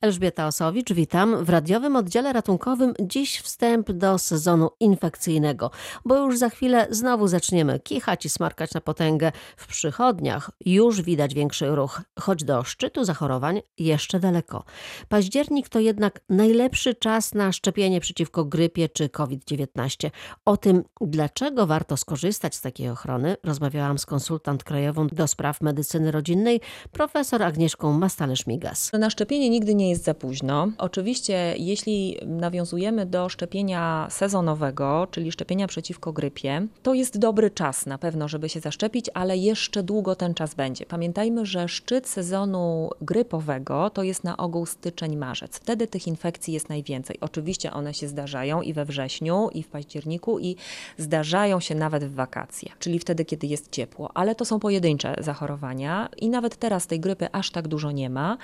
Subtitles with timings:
[0.00, 1.44] Elżbieta Osowicz, witam.
[1.44, 5.70] W radiowym oddziale ratunkowym dziś wstęp do sezonu infekcyjnego,
[6.04, 9.32] bo już za chwilę znowu zaczniemy kichać i smarkać na potęgę.
[9.56, 14.64] W przychodniach już widać większy ruch, choć do szczytu zachorowań jeszcze daleko.
[15.08, 20.10] Październik to jednak najlepszy czas na szczepienie przeciwko grypie czy COVID-19.
[20.44, 26.10] O tym, dlaczego warto skorzystać z takiej ochrony, rozmawiałam z konsultant krajową do spraw medycyny
[26.10, 26.60] rodzinnej,
[26.92, 28.98] profesor Agnieszką Mastalerz-Migas.
[28.98, 30.68] Na szczepienie nigdy nie jest za późno.
[30.78, 37.98] Oczywiście, jeśli nawiązujemy do szczepienia sezonowego, czyli szczepienia przeciwko grypie, to jest dobry czas na
[37.98, 40.86] pewno, żeby się zaszczepić, ale jeszcze długo ten czas będzie.
[40.86, 45.56] Pamiętajmy, że szczyt sezonu grypowego to jest na ogół styczeń-marzec.
[45.56, 47.18] Wtedy tych infekcji jest najwięcej.
[47.20, 50.56] Oczywiście one się zdarzają i we wrześniu, i w październiku, i
[50.98, 56.08] zdarzają się nawet w wakacje, czyli wtedy, kiedy jest ciepło, ale to są pojedyncze zachorowania
[56.16, 58.38] i nawet teraz tej grypy aż tak dużo nie ma.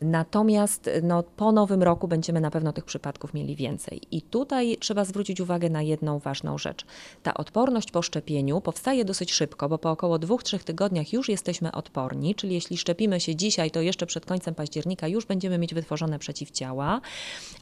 [0.00, 4.00] Natomiast no, po nowym roku będziemy na pewno tych przypadków mieli więcej.
[4.10, 6.84] I tutaj trzeba zwrócić uwagę na jedną ważną rzecz.
[7.22, 12.34] Ta odporność po szczepieniu powstaje dosyć szybko, bo po około 2-3 tygodniach już jesteśmy odporni,
[12.34, 17.00] czyli jeśli szczepimy się dzisiaj, to jeszcze przed końcem października już będziemy mieć wytworzone przeciwciała,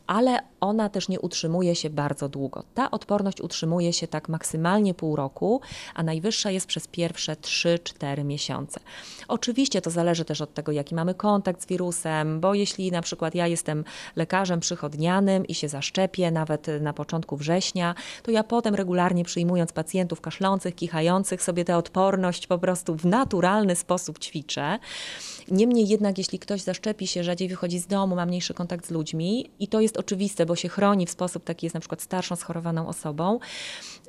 [0.06, 2.62] ale ona też nie utrzymuje się bardzo długo.
[2.74, 5.60] Ta odporność utrzymuje się tak maksymalnie pół roku,
[5.94, 8.80] a najwyższa jest przez pierwsze 3-4 miesiące.
[9.28, 13.34] Oczywiście to zależy też od tego, jaki mamy kontakt z wirusem, bo jeśli na przykład
[13.34, 13.84] ja jestem
[14.16, 20.20] lekarzem przychodnianym i się zaszczepię nawet na początku września, to ja potem regularnie przyjmując pacjentów
[20.20, 24.78] kaszlących, kichających sobie tę odporność po prostu w naturalny sposób ćwiczę.
[25.50, 29.50] Niemniej jednak, jeśli ktoś zaszczepi się, rzadziej wychodzi z domu, ma mniejszy kontakt z ludźmi
[29.58, 32.88] i to jest oczywiste, bo się chroni w sposób taki, jest na przykład starszą, schorowaną
[32.88, 33.38] osobą,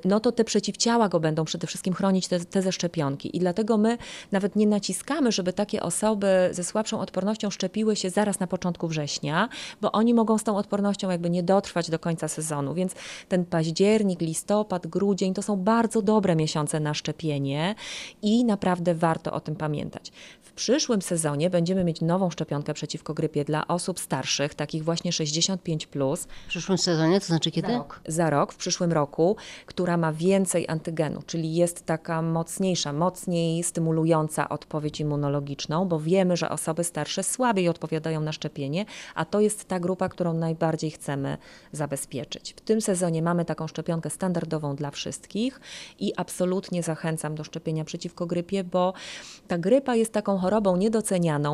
[0.04, 3.36] no to te przeciwciała go będą przede wszystkim chronić te, te ze szczepionki.
[3.36, 3.98] I dlatego my
[4.32, 9.48] nawet nie naciskamy, żeby takie osoby ze słabszą odpornością szczepiły się zaraz na początku września,
[9.80, 12.74] bo oni mogą z tą odpornością jakby nie dotrwać do końca sezonu.
[12.74, 12.94] Więc
[13.28, 17.74] ten październik, listopad, grudzień to są bardzo dobre miesiące na szczepienie
[18.22, 20.12] i naprawdę warto o tym pamiętać.
[20.42, 25.86] W przyszłym sezonie będziemy mieć nową szczepionkę przeciwko grypie dla osób starszych, takich właśnie 65.
[25.86, 27.68] Plus, W przyszłym sezonie, to znaczy kiedy?
[28.06, 29.36] za rok, w przyszłym roku,
[29.66, 36.48] która ma więcej antygenu, czyli jest taka mocniejsza, mocniej stymulująca odpowiedź immunologiczną, bo wiemy, że
[36.50, 41.36] osoby starsze słabiej odpowiadają na szczepienie, a to jest ta grupa, którą najbardziej chcemy
[41.72, 42.52] zabezpieczyć.
[42.52, 45.60] W tym sezonie mamy taką szczepionkę standardową dla wszystkich
[45.98, 48.92] i absolutnie zachęcam do szczepienia przeciwko grypie, bo
[49.48, 50.76] ta grypa jest taką chorobą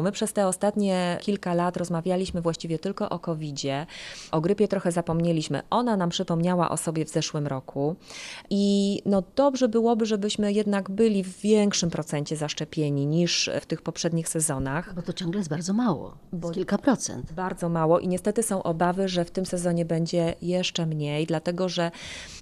[0.02, 3.86] My przez te ostatnie kilka lat rozmawialiśmy właściwie tylko o COVID-zie.
[4.30, 5.62] O grypie trochę zapomnieliśmy.
[5.70, 7.96] Ona nam przypomniała o sobie w zeszłym roku.
[8.50, 14.28] I no dobrze byłoby, żebyśmy jednak byli w większym procencie zaszczepieni niż w tych poprzednich
[14.28, 14.94] sezonach.
[14.94, 17.32] Bo to ciągle jest bardzo mało, Bo- kilka procent.
[17.32, 21.90] Bardzo mało i niestety są obawy, że w tym sezonie będzie jeszcze mniej, dlatego że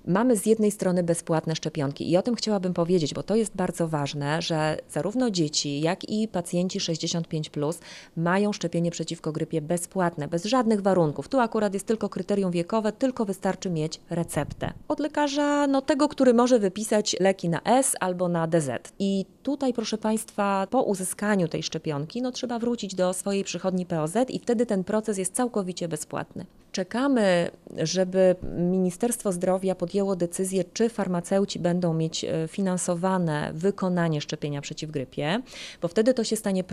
[0.06, 3.88] mamy z jednej strony bezpłatne szczepionki i o tym chciałabym powiedzieć, bo to jest bardzo
[3.88, 6.80] ważne, że zarówno dzieci, jak i pacjenci
[7.14, 7.80] 65 plus
[8.16, 11.28] mają szczepienie przeciwko grypie bezpłatne, bez żadnych warunków.
[11.28, 16.34] Tu akurat jest tylko kryterium wiekowe, tylko wystarczy mieć receptę od lekarza, no tego, który
[16.34, 18.92] może wypisać leki na S albo na DZ.
[18.98, 24.14] I tutaj, proszę Państwa, po uzyskaniu tej szczepionki, no trzeba wrócić do swojej przychodni POZ
[24.28, 26.46] i wtedy ten proces jest całkowicie bezpłatny.
[26.74, 34.90] Czekamy, żeby Ministerstwo Zdrowia podjęło decyzję, czy farmaceuci będą mieć e, finansowane wykonanie szczepienia przeciw
[34.90, 35.42] grypie,
[35.82, 36.64] bo wtedy to się stanie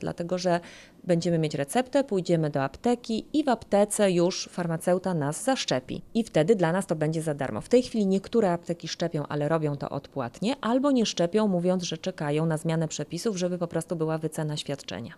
[0.00, 0.60] dlatego że
[1.04, 6.02] będziemy mieć receptę, pójdziemy do apteki i w aptece już farmaceuta nas zaszczepi.
[6.14, 7.60] I wtedy dla nas to będzie za darmo.
[7.60, 11.98] W tej chwili niektóre apteki szczepią, ale robią to odpłatnie, albo nie szczepią, mówiąc, że
[11.98, 15.14] czekają na zmianę przepisów, żeby po prostu była wycena świadczenia.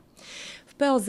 [0.66, 1.06] W POZ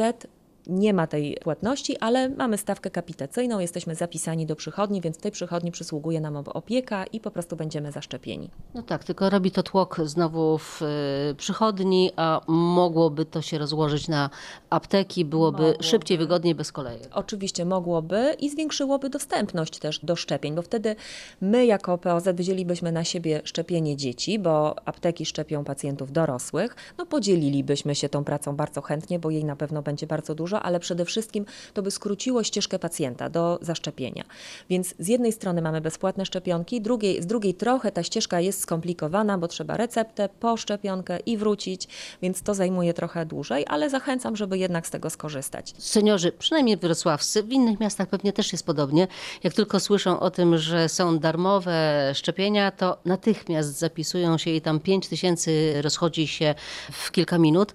[0.67, 5.31] nie ma tej płatności, ale mamy stawkę kapitacyjną, jesteśmy zapisani do przychodni, więc w tej
[5.31, 8.49] przychodni przysługuje nam opieka i po prostu będziemy zaszczepieni.
[8.73, 14.07] No tak, tylko robi to tłok znowu w y, przychodni, a mogłoby to się rozłożyć
[14.07, 14.29] na
[14.69, 15.83] apteki, byłoby Mogłoby.
[15.83, 17.09] szybciej, wygodniej, bez kolejek.
[17.13, 20.95] Oczywiście mogłoby i zwiększyłoby dostępność też do szczepień, bo wtedy
[21.41, 27.95] my jako POZ wzięlibyśmy na siebie szczepienie dzieci, bo apteki szczepią pacjentów dorosłych, no podzielilibyśmy
[27.95, 31.45] się tą pracą bardzo chętnie, bo jej na pewno będzie bardzo dużo, ale przede wszystkim
[31.73, 34.23] to by skróciło ścieżkę pacjenta do zaszczepienia.
[34.69, 39.37] Więc z jednej strony mamy bezpłatne szczepionki, drugiej, z drugiej trochę ta ścieżka jest skomplikowana,
[39.37, 41.87] bo trzeba receptę, po szczepionkę i wrócić,
[42.21, 45.73] więc to zajmuje trochę dłużej, ale zachęcam, żeby jednak z tego skorzystać.
[45.77, 49.07] Seniorzy, przynajmniej wrocławscy, w innych miastach pewnie też jest podobnie.
[49.43, 54.79] Jak tylko słyszą o tym, że są darmowe szczepienia, to natychmiast zapisują się i tam
[54.79, 56.55] 5 tysięcy rozchodzi się
[56.91, 57.73] w kilka minut.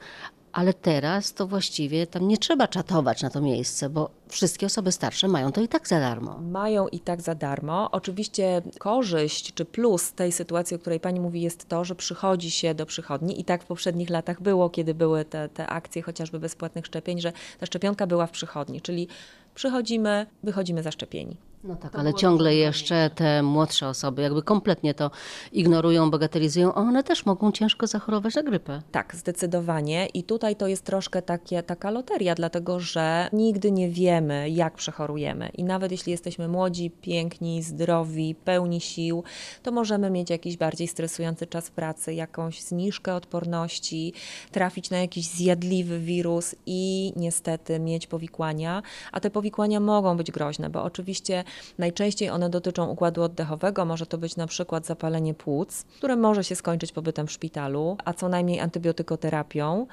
[0.53, 5.29] Ale teraz to właściwie tam nie trzeba czatować na to miejsce, bo wszystkie osoby starsze
[5.29, 6.39] mają to i tak za darmo.
[6.39, 7.91] Mają i tak za darmo.
[7.91, 12.75] Oczywiście korzyść czy plus tej sytuacji, o której pani mówi, jest to, że przychodzi się
[12.75, 16.87] do przychodni i tak w poprzednich latach było, kiedy były te, te akcje chociażby bezpłatnych
[16.87, 19.09] szczepień, że ta szczepionka była w przychodni, czyli
[19.55, 21.37] przychodzimy, wychodzimy zaszczepieni.
[21.65, 25.11] No tak, ale ciągle jeszcze te młodsze osoby jakby kompletnie to
[25.53, 28.83] ignorują, bagatelizują, a one też mogą ciężko zachorować na grypę.
[28.93, 30.07] Tak, zdecydowanie.
[30.07, 35.49] I tutaj to jest troszkę takie, taka loteria, dlatego że nigdy nie wiemy, jak przechorujemy.
[35.49, 39.25] I nawet jeśli jesteśmy młodzi, piękni, zdrowi, pełni sił,
[39.63, 44.13] to możemy mieć jakiś bardziej stresujący czas pracy, jakąś zniżkę odporności,
[44.53, 48.83] trafić na jakiś zjadliwy wirus i niestety mieć powikłania.
[49.13, 51.45] A te powikłania mogą być groźne, bo oczywiście
[51.79, 56.57] Najczęściej one dotyczą układu oddechowego, może to być na przykład zapalenie płuc, które może się
[56.57, 59.87] skończyć pobytem w szpitalu, a co najmniej antybiotykoterapią,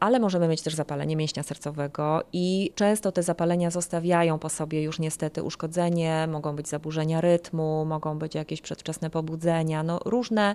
[0.00, 4.98] ale możemy mieć też zapalenie mięśnia sercowego i często te zapalenia zostawiają po sobie już
[4.98, 10.54] niestety uszkodzenie, mogą być zaburzenia rytmu, mogą być jakieś przedwczesne pobudzenia, no różne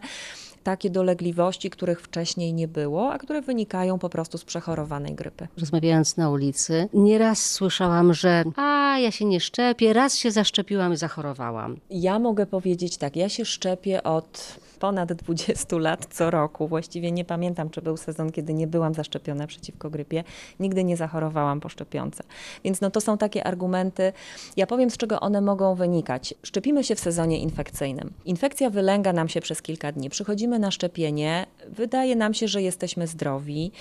[0.65, 5.47] takie dolegliwości, których wcześniej nie było, a które wynikają po prostu z przechorowanej grypy.
[5.57, 10.97] Rozmawiając na ulicy, nieraz słyszałam, że a ja się nie szczepię, raz się zaszczepiłam i
[10.97, 11.77] zachorowałam.
[11.89, 16.67] Ja mogę powiedzieć tak, ja się szczepię od ponad 20 lat co roku.
[16.67, 20.23] Właściwie nie pamiętam, czy był sezon, kiedy nie byłam zaszczepiona przeciwko grypie.
[20.59, 22.23] Nigdy nie zachorowałam po szczepionce.
[22.63, 24.13] Więc no to są takie argumenty.
[24.57, 26.33] Ja powiem, z czego one mogą wynikać.
[26.43, 28.13] Szczepimy się w sezonie infekcyjnym.
[28.25, 30.09] Infekcja wylęga nam się przez kilka dni.
[30.09, 33.71] Przychodzimy na szczepienie, wydaje nam się, że jesteśmy zdrowi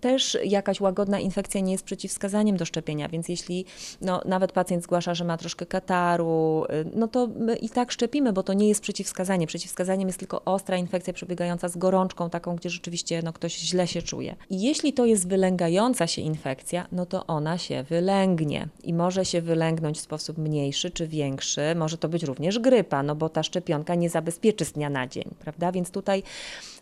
[0.00, 3.64] też jakaś łagodna infekcja nie jest przeciwwskazaniem do szczepienia, więc jeśli
[4.00, 7.28] no, nawet pacjent zgłasza, że ma troszkę kataru, y, no to
[7.60, 9.46] i tak szczepimy, bo to nie jest przeciwwskazanie.
[9.46, 14.02] Przeciwwskazaniem jest tylko ostra infekcja przebiegająca z gorączką, taką, gdzie rzeczywiście no, ktoś źle się
[14.02, 14.36] czuje.
[14.50, 19.42] I jeśli to jest wylęgająca się infekcja, no to ona się wylęgnie i może się
[19.42, 21.60] wylęgnąć w sposób mniejszy czy większy.
[21.76, 25.34] Może to być również grypa, no bo ta szczepionka nie zabezpieczy z dnia na dzień,
[25.38, 25.72] prawda?
[25.72, 26.22] Więc tutaj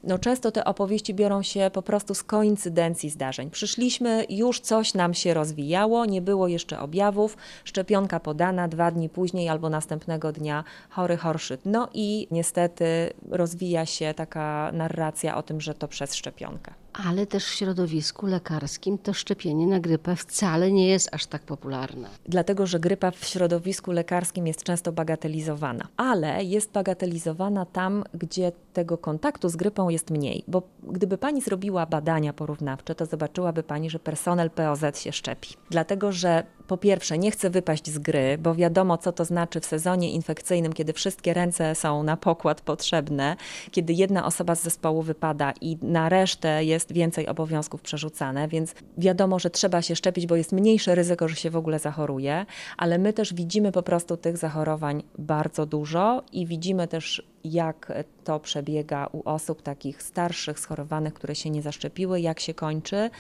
[0.07, 3.51] no, często te opowieści biorą się po prostu z koincydencji zdarzeń.
[3.51, 9.49] Przyszliśmy, już coś nam się rozwijało, nie było jeszcze objawów, szczepionka podana, dwa dni później
[9.49, 11.59] albo następnego dnia chory, horszy.
[11.65, 17.45] No i niestety rozwija się taka narracja o tym, że to przez szczepionkę ale też
[17.45, 22.09] w środowisku lekarskim to szczepienie na grypę wcale nie jest aż tak popularne.
[22.27, 28.99] Dlatego, że grypa w środowisku lekarskim jest często bagatelizowana, ale jest bagatelizowana tam, gdzie tego
[28.99, 33.99] kontaktu z grypą jest mniej, bo gdyby pani zrobiła badania porównawcze, to zobaczyłaby pani, że
[33.99, 35.55] personel POZ się szczepi.
[35.71, 39.67] Dlatego, że po pierwsze nie chce wypaść z gry, bo wiadomo, co to znaczy w
[39.67, 43.37] sezonie infekcyjnym, kiedy wszystkie ręce są na pokład potrzebne,
[43.71, 49.39] kiedy jedna osoba z zespołu wypada i na resztę jest więcej obowiązków przerzucane, więc wiadomo,
[49.39, 52.47] że trzeba się szczepić, bo jest mniejsze ryzyko, że się w ogóle zachoruje,
[52.77, 57.93] ale my też widzimy po prostu tych zachorowań bardzo dużo i widzimy też jak
[58.25, 63.11] to przebiega u osób takich starszych, schorowanych, które się nie zaszczepiły, jak się kończy.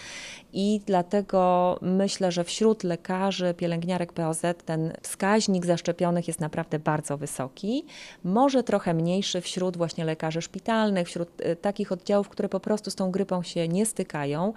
[0.53, 7.85] I dlatego myślę, że wśród lekarzy, pielęgniarek POZ ten wskaźnik zaszczepionych jest naprawdę bardzo wysoki.
[8.25, 12.95] Może trochę mniejszy wśród właśnie lekarzy szpitalnych, wśród y, takich oddziałów, które po prostu z
[12.95, 14.53] tą grypą się nie stykają,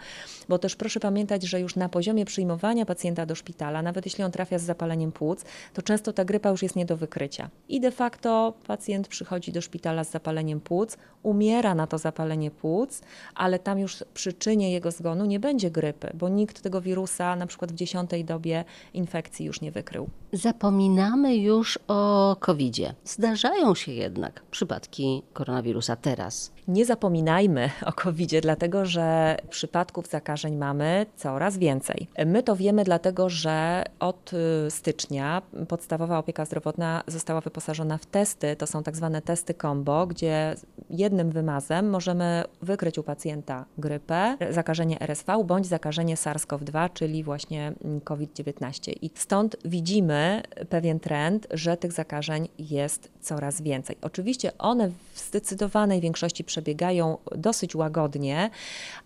[0.50, 4.32] bo też proszę pamiętać, że już na poziomie przyjmowania pacjenta do szpitala, nawet jeśli on
[4.32, 7.50] trafia z zapaleniem płuc, to często ta grypa już jest nie do wykrycia.
[7.70, 12.52] I de facto pacjent przychodzi do do szpitala z zapaleniem płuc, umiera na to zapalenie
[12.52, 13.02] płuc,
[13.36, 17.72] ale tam już przyczynie jego zgonu nie będzie grypy, bo nikt tego wirusa na przykład
[17.72, 20.10] w dziesiątej dobie infekcji już nie wykrył.
[20.34, 22.94] Zapominamy już o COVID-zie.
[23.04, 26.52] Zdarzają się jednak przypadki koronawirusa teraz.
[26.68, 32.08] Nie zapominajmy o covid dlatego że przypadków zakażeń mamy coraz więcej.
[32.26, 38.56] My to wiemy dlatego, że od y, stycznia podstawowa opieka zdrowotna została wyposażona w testy,
[38.56, 40.56] to są tak zwane testy combo, gdzie
[40.90, 48.94] jednym wymazem możemy wykryć u pacjenta grypę, zakażenie RSV bądź zakażenie SARS-CoV-2, czyli właśnie COVID-19.
[49.02, 53.98] I stąd widzimy pewien trend, że tych zakażeń jest coraz więcej.
[54.02, 58.50] Oczywiście one w zdecydowanej większości przebiegają dosyć łagodnie,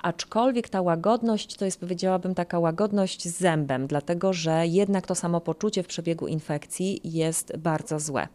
[0.02, 5.84] aczkolwiek ta łagodność to jest, powiedziałabym, taka łagodność z zębem, dlatego że jednak to samopoczucie
[5.84, 8.28] w przebiegu infekcji jest bardzo złe.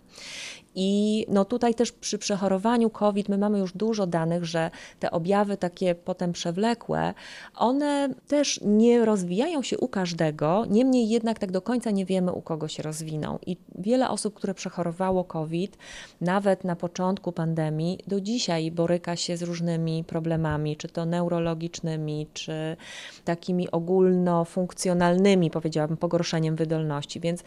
[0.80, 5.56] I no tutaj też przy przechorowaniu COVID my mamy już dużo danych, że te objawy
[5.56, 7.14] takie potem przewlekłe,
[7.56, 12.42] one też nie rozwijają się u każdego, niemniej jednak tak do końca nie wiemy, u
[12.42, 13.38] kogo się rozwiną.
[13.46, 15.78] I wiele osób, które przechorowało COVID,
[16.20, 22.76] nawet na początku pandemii, do dzisiaj boryka się z różnymi problemami, czy to neurologicznymi, czy
[23.24, 27.20] takimi ogólnofunkcjonalnymi, powiedziałabym, pogorszeniem wydolności.
[27.20, 27.44] Więc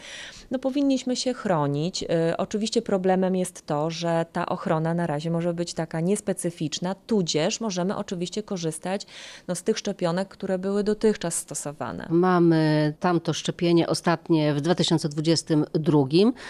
[0.52, 2.04] no, powinniśmy się chronić.
[2.04, 7.62] Y, oczywiście problemem jest to, że ta ochrona na razie może być taka niespecyficzna, tudzież
[7.62, 9.08] możemy oczywiście korzystać
[9.48, 12.08] no, z tych szczepionek, które były dotychczas stosowane.
[12.10, 15.98] Mamy tamto szczepienie ostatnie w 2022.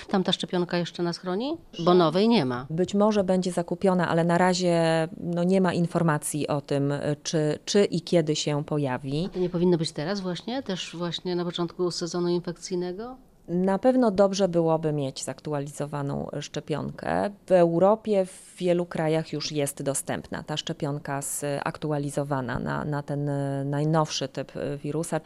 [0.10, 1.58] Tam ta szczepionka jeszcze nas chroni?
[1.86, 2.68] Bo nowej nie ma.
[2.70, 7.86] Być może będzie zakupiona, ale na razie no, nie ma informacji o tym, czy, czy
[7.86, 9.30] i kiedy się pojawi.
[9.34, 10.63] To nie powinno być teraz właśnie?
[10.63, 13.18] Też właśnie na początku sezonu infekcyjnego?
[13.51, 17.29] Na pewno dobrze byłoby mieć zaktualizowaną szczepionkę.
[17.48, 23.63] W Europie w wielu krajach już jest dostępna ta szczepionka zaktualizowana na, na ten e,
[23.65, 25.22] najnowszy typ e, wirusa.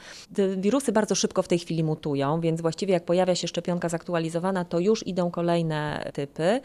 [0.57, 4.79] Wirusy bardzo szybko w tej chwili mutują, więc właściwie jak pojawia się szczepionka zaktualizowana, to
[4.79, 6.61] już idą kolejne typy.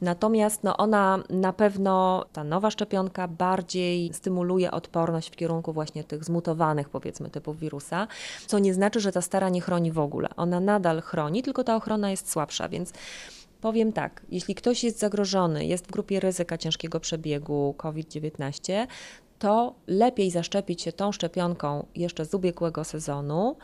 [0.00, 6.24] Natomiast no ona na pewno, ta nowa szczepionka bardziej stymuluje odporność w kierunku właśnie tych
[6.24, 8.06] zmutowanych powiedzmy typów wirusa,
[8.46, 10.28] co nie znaczy, że ta stara nie chroni w ogóle.
[10.36, 12.92] Ona nadal chroni, tylko ta ochrona jest słabsza, więc
[13.60, 18.86] Powiem tak, jeśli ktoś jest zagrożony, jest w grupie ryzyka ciężkiego przebiegu COVID-19,
[19.38, 23.56] to lepiej zaszczepić się tą szczepionką jeszcze z ubiegłego sezonu,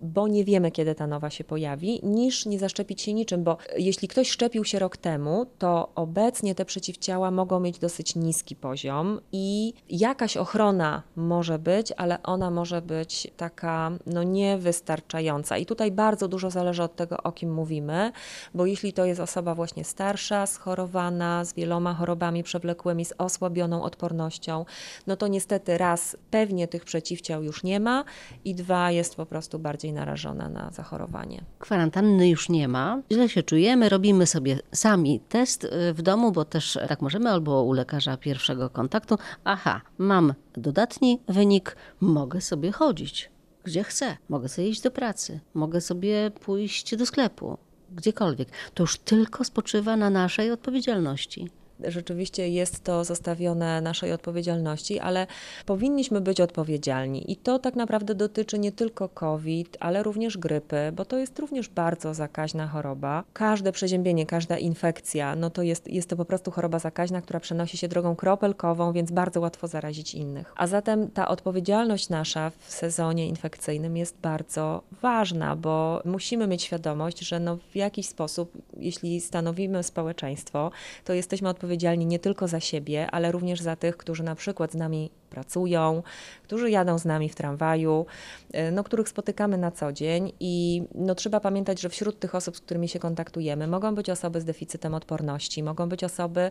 [0.00, 4.08] bo nie wiemy, kiedy ta nowa się pojawi, niż nie zaszczepić się niczym, bo jeśli
[4.08, 9.74] ktoś szczepił się rok temu, to obecnie te przeciwciała mogą mieć dosyć niski poziom i
[9.88, 15.56] jakaś ochrona może być, ale ona może być taka no niewystarczająca.
[15.56, 18.12] I tutaj bardzo dużo zależy od tego, o kim mówimy,
[18.54, 24.64] bo jeśli to jest osoba właśnie starsza, schorowana, z wieloma chorobami przewlekłymi, z osłabioną odpornością,
[25.06, 28.04] no to niestety raz pewnie tych przeciwciał już nie ma
[28.44, 31.44] i dwa jest po prostu bardziej narażona na zachorowanie.
[31.58, 33.02] Kwarantanny już nie ma.
[33.12, 37.62] Źle się czujemy, robimy sobie sami test y, w domu, bo też tak możemy, albo
[37.62, 39.18] u lekarza pierwszego kontaktu.
[39.44, 43.30] Aha, mam dodatni wynik, mogę sobie chodzić
[43.64, 44.16] gdzie chcę.
[44.28, 47.58] Mogę sobie iść do pracy, mogę sobie pójść do sklepu,
[47.90, 48.48] gdziekolwiek.
[48.74, 51.48] To już tylko spoczywa na naszej odpowiedzialności
[51.88, 55.26] rzeczywiście jest to zostawione naszej odpowiedzialności, ale
[55.66, 57.32] powinniśmy być odpowiedzialni.
[57.32, 61.68] I to tak naprawdę dotyczy nie tylko COVID, ale również grypy, bo to jest również
[61.68, 63.24] bardzo zakaźna choroba.
[63.32, 67.76] Każde przeziębienie, każda infekcja, no to jest, jest to po prostu choroba zakaźna, która przenosi
[67.76, 70.52] się drogą kropelkową, więc bardzo łatwo zarazić innych.
[70.56, 77.18] A zatem ta odpowiedzialność nasza w sezonie infekcyjnym jest bardzo ważna, bo musimy mieć świadomość,
[77.18, 80.70] że no w jakiś sposób, jeśli stanowimy społeczeństwo,
[81.04, 84.72] to jesteśmy odpowiedzialni odpowiedzialni nie tylko za siebie, ale również za tych, którzy na przykład
[84.72, 86.02] z nami pracują,
[86.44, 88.06] którzy jadą z nami w tramwaju,
[88.52, 92.56] e, no, których spotykamy na co dzień i no, trzeba pamiętać, że wśród tych osób,
[92.56, 96.50] z którymi się kontaktujemy, mogą być osoby z deficytem odporności, mogą być osoby,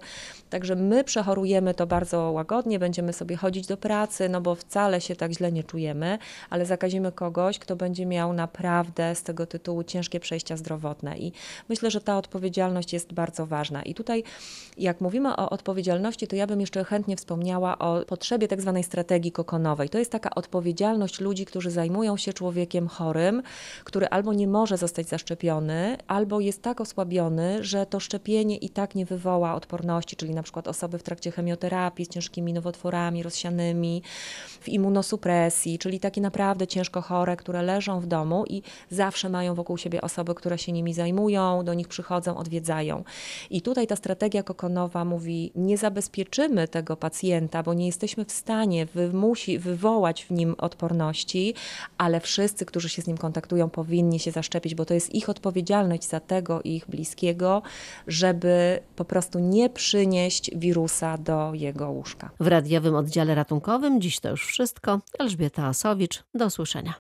[0.49, 5.15] także my przechorujemy to bardzo łagodnie, będziemy sobie chodzić do pracy, no bo wcale się
[5.15, 6.17] tak źle nie czujemy,
[6.49, 11.31] ale zakazimy kogoś, kto będzie miał naprawdę z tego tytułu ciężkie przejścia zdrowotne i
[11.69, 13.83] myślę, że ta odpowiedzialność jest bardzo ważna.
[13.83, 14.23] I tutaj,
[14.77, 19.31] jak mówimy o odpowiedzialności, to ja bym jeszcze chętnie wspomniała o potrzebie tak zwanej strategii
[19.31, 19.89] kokonowej.
[19.89, 23.41] To jest taka odpowiedzialność ludzi, którzy zajmują się człowiekiem chorym,
[23.83, 28.95] który albo nie może zostać zaszczepiony, albo jest tak osłabiony, że to szczepienie i tak
[28.95, 34.03] nie wywoła odporności, czyli na przykład osoby w trakcie chemioterapii z ciężkimi nowotworami rozsianymi,
[34.61, 39.77] w immunosupresji, czyli takie naprawdę ciężko chore, które leżą w domu i zawsze mają wokół
[39.77, 43.03] siebie osoby, które się nimi zajmują, do nich przychodzą, odwiedzają.
[43.49, 48.58] I tutaj ta strategia kokonowa mówi, nie zabezpieczymy tego pacjenta, bo nie jesteśmy w stanie
[48.59, 51.53] stanie wymusi, wywołać w nim odporności,
[51.97, 56.03] ale wszyscy, którzy się z nim kontaktują, powinni się zaszczepić, bo to jest ich odpowiedzialność
[56.09, 57.61] za tego ich bliskiego,
[58.07, 62.29] żeby po prostu nie przynieść wirusa do jego łóżka.
[62.39, 64.99] W radiowym oddziale ratunkowym dziś to już wszystko.
[65.19, 66.93] Elżbieta Asowicz, do usłyszenia.